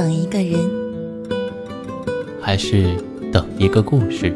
[0.00, 0.58] 等一个人，
[2.40, 2.96] 还是
[3.30, 4.34] 等一个故事？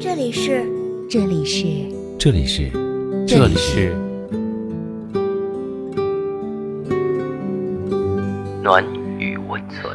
[0.00, 0.66] 这里是，
[1.10, 1.66] 这里是，
[2.18, 2.70] 这里是，
[3.28, 3.94] 这里是
[8.62, 8.82] 暖
[9.18, 9.94] 与温存。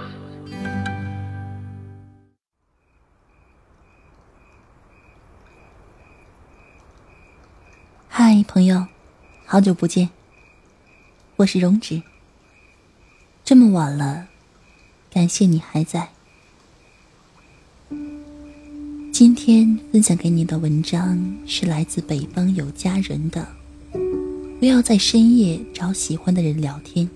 [8.07, 8.85] 嗨，朋友，
[9.47, 10.14] 好久不见。
[11.37, 12.01] 我是荣止。
[13.43, 14.25] 这么晚了，
[15.11, 16.09] 感谢你还在。
[19.11, 23.45] 今天分享给你的文章是来自北方有佳人的。
[24.61, 27.09] 不要在深夜找喜欢的人聊天。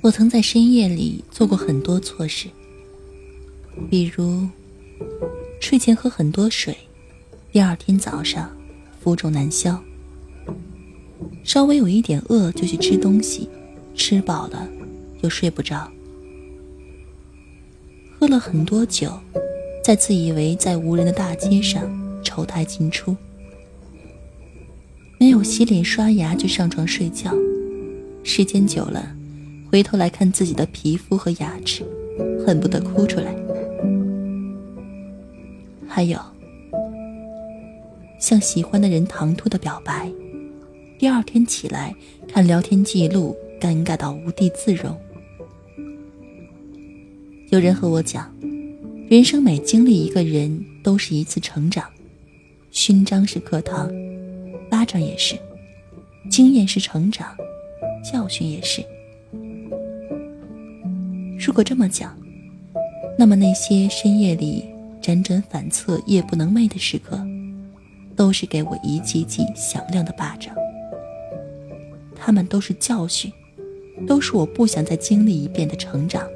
[0.00, 2.48] 我曾在深夜里做过很多错事，
[3.90, 4.48] 比如
[5.60, 6.74] 睡前喝很多水，
[7.52, 8.50] 第二天早上
[8.98, 9.78] 浮肿难消。
[11.46, 13.48] 稍微有一点饿就去吃东西，
[13.94, 14.68] 吃饱了
[15.22, 15.88] 又睡不着。
[18.18, 19.12] 喝了很多酒，
[19.84, 21.88] 在自以为在无人的大街上
[22.24, 23.16] 丑态尽出。
[25.18, 27.32] 没有洗脸刷牙就上床睡觉，
[28.24, 29.14] 时间久了，
[29.70, 31.84] 回头来看自己的皮肤和牙齿，
[32.44, 33.32] 恨不得哭出来。
[35.86, 36.18] 还有，
[38.18, 40.10] 向喜欢的人唐突的表白。
[40.98, 41.94] 第二天起来
[42.26, 44.98] 看聊天记录，尴尬到无地自容。
[47.50, 48.34] 有人和我讲，
[49.10, 51.84] 人生每经历一个人，都是一次成长。
[52.70, 53.90] 勋章是课堂，
[54.70, 55.36] 巴掌也是；
[56.30, 57.36] 经验是成长，
[58.02, 58.82] 教训也是。
[61.38, 62.16] 如果这么讲，
[63.18, 64.64] 那么那些深夜里
[65.02, 67.20] 辗转反侧、夜不能寐的时刻，
[68.16, 70.56] 都是给我一记记响亮的巴掌。
[72.26, 73.32] 他们都是教训，
[74.04, 76.26] 都是我不想再经历一遍的成长。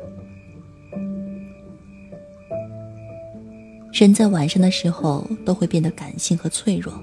[3.93, 6.95] 人在晚上的时候都会变得感性和脆弱，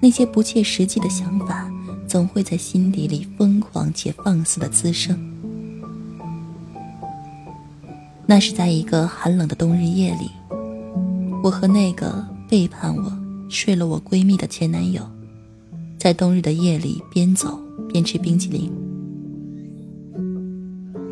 [0.00, 1.70] 那些不切实际的想法
[2.08, 5.14] 总会在心底里疯狂且放肆的滋生。
[8.24, 10.30] 那是在一个寒冷的冬日夜里，
[11.44, 13.12] 我和那个背叛我、
[13.50, 15.06] 睡了我闺蜜的前男友。
[16.06, 18.70] 在冬日的夜里，边走边吃冰淇淋。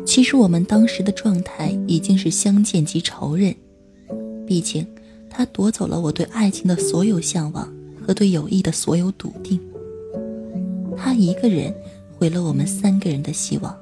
[0.05, 3.53] 其实我们当时的状态已经是相见即仇人，
[4.47, 4.87] 毕竟
[5.29, 7.69] 他夺走了我对爱情的所有向往
[8.01, 9.59] 和对友谊的所有笃定。
[10.95, 11.75] 他一个人
[12.17, 13.77] 毁了我们三个人的希望。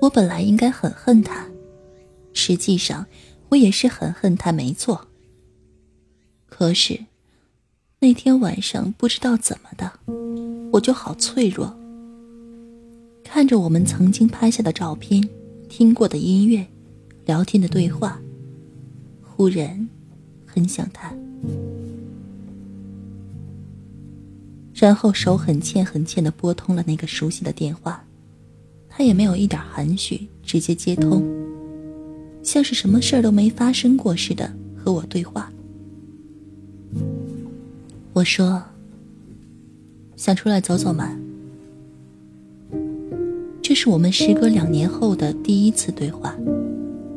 [0.00, 1.46] 我本来应该很恨他，
[2.32, 3.06] 实际上
[3.50, 5.06] 我也是很恨他，没错。
[6.46, 6.98] 可是。
[8.04, 9.90] 那天晚上不知道怎么的，
[10.70, 11.74] 我就好脆弱。
[13.24, 15.26] 看着我们曾经拍下的照片、
[15.70, 16.66] 听过的音乐、
[17.24, 18.20] 聊天的对话，
[19.22, 19.88] 忽然
[20.44, 21.14] 很想他。
[24.74, 28.04] 然后手很欠很欠的拨通了那个熟悉的电话，
[28.86, 31.24] 他也没有一点含蓄，直接接通，
[32.42, 35.50] 像是什么事儿都没发生过似的和我对话。
[38.14, 38.62] 我说
[40.14, 41.18] ：“想出来走走吗？”
[43.60, 46.32] 这是我们时隔两年后的第一次对话，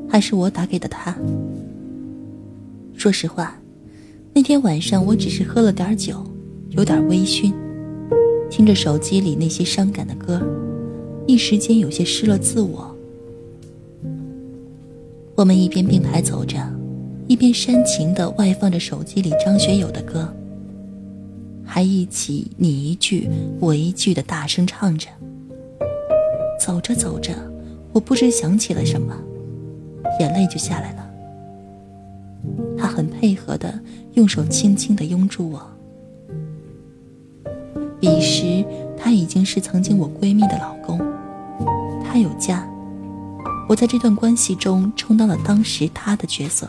[0.09, 1.15] 还是我打给的他。
[2.95, 3.59] 说实话，
[4.33, 6.25] 那天晚上我只是喝了点酒，
[6.71, 7.53] 有点微醺，
[8.49, 10.41] 听着手机里那些伤感的歌，
[11.27, 12.95] 一时间有些失了自我。
[15.35, 16.57] 我们一边并排走着，
[17.27, 20.27] 一边煽情的外放着手机里张学友的歌。
[21.67, 23.29] 还一起你一句
[23.59, 25.09] 我一句的大声唱着。
[26.59, 27.35] 走着走着，
[27.91, 29.15] 我不知想起了什么，
[30.19, 31.07] 眼泪就下来了。
[32.77, 33.79] 他很配合的
[34.13, 35.61] 用手轻轻的拥住我。
[37.99, 38.65] 彼时
[38.97, 40.97] 他已经是曾经我闺蜜的老公，
[42.03, 42.67] 他有家，
[43.69, 46.67] 我在这段关系中充当了当时他的角色。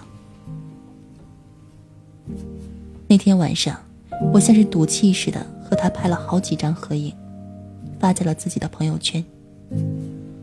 [3.06, 3.87] 那天晚上。
[4.32, 7.12] 我像是赌气似的和他拍了好几张合影，
[7.98, 9.24] 发在了自己的朋友圈。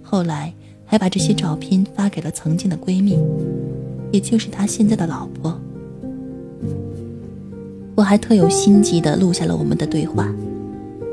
[0.01, 0.53] 后来
[0.85, 3.17] 还把这些照片发给了曾经的闺蜜，
[4.11, 5.59] 也就是他现在的老婆。
[7.95, 10.33] 我还特有心机的录下了我们的对话，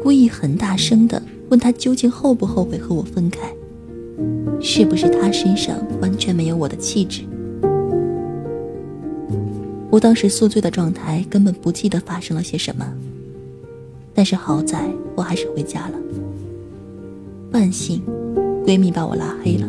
[0.03, 3.41] 故意很大声的问他究竟后不后悔和我分开，
[4.61, 7.23] 是不是他身上完全没有我的气质？
[9.93, 12.91] 我当时宿醉的状态，根本不记得发生了些什么。
[14.15, 15.99] 但是好在我还是回家了。
[17.51, 18.01] 万幸，
[18.65, 19.69] 闺蜜把我拉黑了。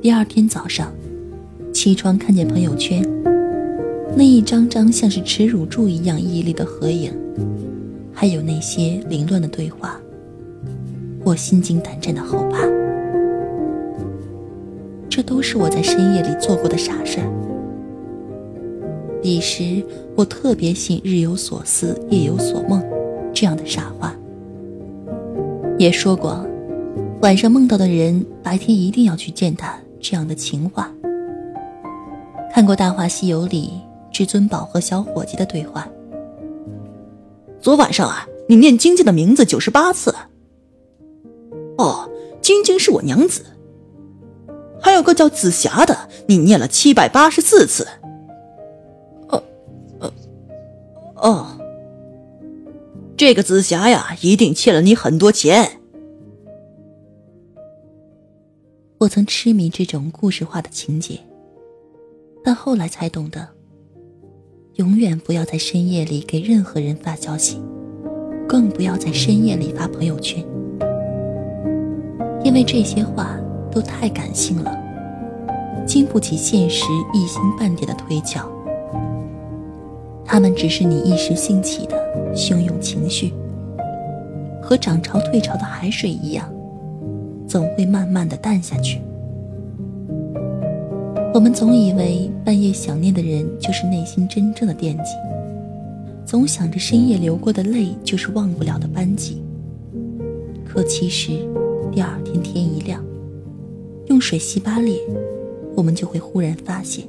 [0.00, 0.92] 第二天早上，
[1.72, 3.04] 起床看见朋友圈，
[4.16, 7.12] 那一张张像是耻辱柱一样屹立的合影，
[8.14, 10.00] 还有那些凌乱的对话，
[11.24, 12.68] 我心惊胆战的后怕。
[15.08, 17.49] 这都是我在深夜里做过的傻事儿。
[19.22, 19.84] 彼时，
[20.16, 22.82] 我特别信“日有所思，夜有所梦”
[23.34, 24.14] 这样的傻话。
[25.78, 26.46] 也说过，
[27.22, 30.90] 晚上梦到的人，白天一定要去见他这样的情话。
[32.52, 33.72] 看过《大话西游》里
[34.10, 35.86] 至尊宝和小伙计的对话。
[37.60, 40.14] 昨晚上啊，你念晶晶的名字九十八次。
[41.78, 43.42] 哦，晶晶是我娘子。
[44.82, 47.86] 还有个叫紫霞的，你念了七百八十四次。
[51.20, 51.46] 哦，
[53.16, 55.80] 这个紫霞呀，一定欠了你很多钱。
[58.98, 61.20] 我曾痴迷这种故事化的情节，
[62.42, 63.48] 但后来才懂得，
[64.74, 67.60] 永远不要在深夜里给任何人发消息，
[68.48, 70.42] 更不要在深夜里发朋友圈，
[72.42, 73.38] 因为这些话
[73.70, 74.74] 都太感性了，
[75.86, 78.50] 经不起现实一星半点的推敲。
[80.32, 81.96] 他们只是你一时兴起的
[82.36, 83.32] 汹涌情绪，
[84.62, 86.48] 和涨潮退潮的海水一样，
[87.48, 89.00] 总会慢慢的淡下去。
[91.34, 95.14] 我们总以为半夜想念的人就是内心真正的惦记，
[96.24, 99.42] 总想着深夜流过的泪就是忘不了的班级。
[100.64, 101.32] 可其实，
[101.90, 103.04] 第二天天一亮，
[104.06, 104.96] 用水洗把脸，
[105.74, 107.04] 我们就会忽然发现。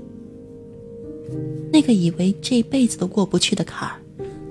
[1.71, 3.95] 那个以为这辈子都过不去的坎儿，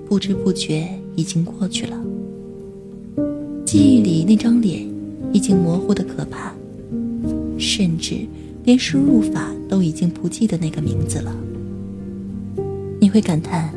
[0.07, 1.97] 不知不觉已经过去了。
[3.65, 4.85] 记忆里那张脸，
[5.31, 6.53] 已经模糊的可怕，
[7.57, 8.15] 甚至
[8.63, 11.35] 连输入法都已经不记得那个名字了。
[12.99, 13.73] 你会感叹，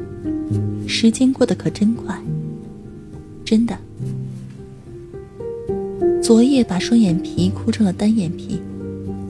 [0.86, 2.18] 时间过得可真快。
[3.44, 3.78] 真的，
[6.22, 8.58] 昨夜把双眼皮哭成了单眼皮，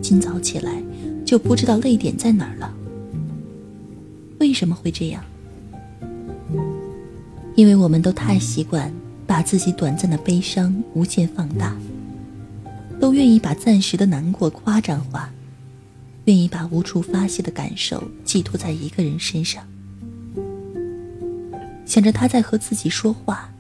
[0.01, 0.83] 今早起来
[1.27, 2.73] 就不知道泪点在哪儿了。
[4.55, 5.21] 为什么会这样？
[7.57, 8.89] 因为我们都太习惯
[9.27, 11.77] 把自己短暂的悲伤无限放大，
[13.01, 15.29] 都愿意把暂时的难过夸张化，
[16.27, 19.65] 愿意把无处发泄的感受寄托在一个人身上，
[21.85, 23.53] 想着他在和自己说话，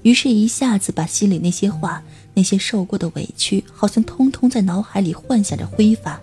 [0.00, 2.02] 于是一下子把心里那些话、
[2.32, 6.18] 那些受过的委屈，好像通通在脑海里幻想着挥发。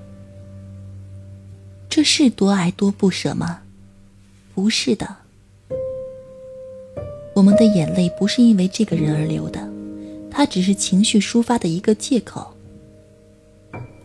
[1.87, 3.61] 这是多爱多不舍吗？
[4.55, 5.17] 不是的，
[7.35, 9.69] 我们的眼泪不是因为这个人而流的，
[10.31, 12.55] 他只是情绪抒发的一个借口。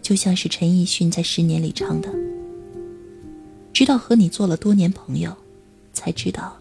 [0.02, 2.12] 就像是陈奕迅在《十年》里唱的
[3.72, 5.32] ：“直到和你做了多年朋友，
[5.92, 6.56] 才知道，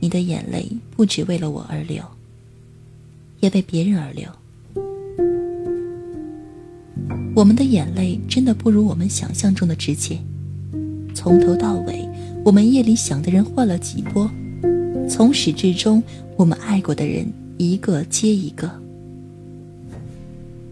[0.00, 2.04] 你的眼泪不只为了我而流，
[3.40, 4.28] 也为别人而流。”
[7.34, 10.22] 我们的眼泪真的不如我们想象中的值钱，
[11.14, 12.06] 从头到尾。
[12.44, 14.30] 我们夜里想的人换了几波，
[15.08, 16.02] 从始至终，
[16.36, 18.70] 我们爱过的人一个接一个。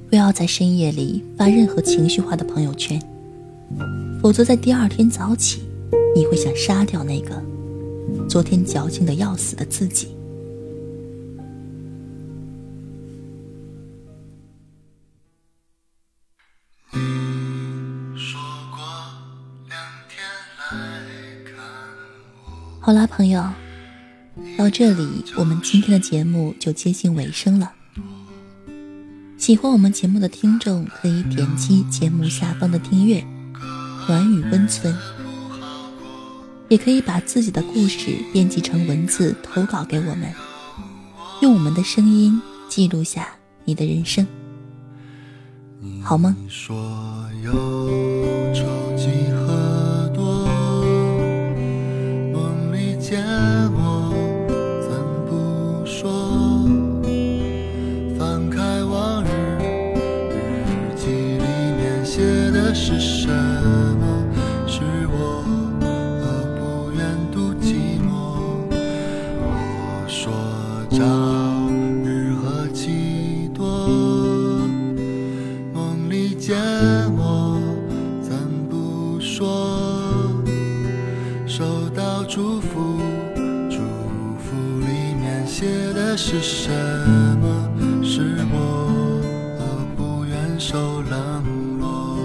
[0.09, 2.99] 不要在深夜里发任何情绪化的朋友圈，
[4.23, 5.61] 否则在第二天早起，
[6.15, 7.43] 你会想杀掉那个
[8.27, 10.16] 昨天矫情的要死的自己。
[22.87, 23.43] 好啦，朋友，
[24.57, 27.73] 到这里我们今天的节目就接近尾声了。
[29.37, 33.27] 喜欢我们节目的听众可以点击节目下方的订阅
[34.07, 34.97] “暖雨温存”，
[36.71, 40.33] 也可以把自己的故事编辑成文字投稿给我们，
[41.43, 43.31] 用我们的声音记录下
[43.65, 44.25] 你的人生，
[46.01, 46.37] 好吗？
[85.59, 86.71] 写的是什
[87.41, 88.05] 么？
[88.05, 89.23] 是我
[89.97, 92.19] 不愿受冷落。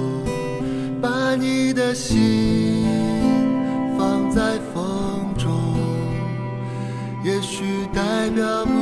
[1.02, 2.86] 把你的心
[3.98, 5.50] 放在风中。
[7.24, 8.81] 也许代表不。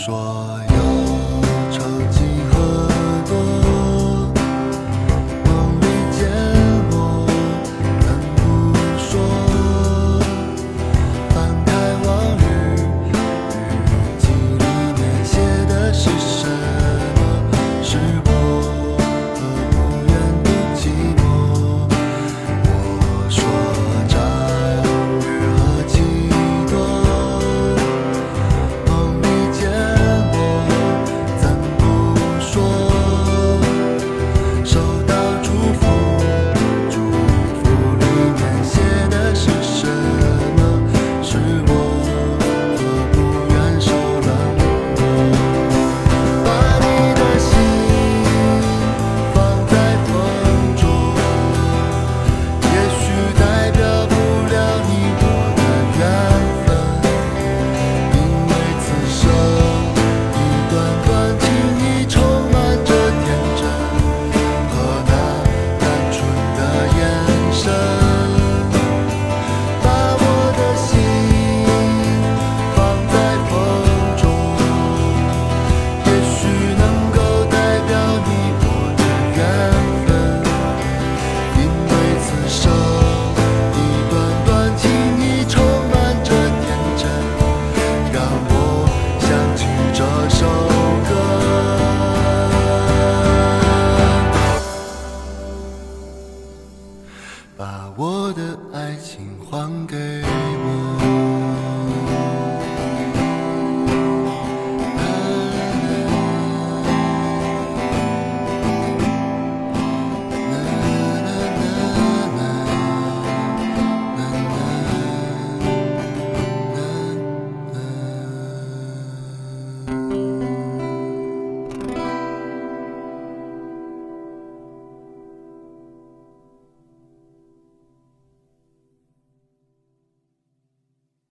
[0.00, 0.59] 说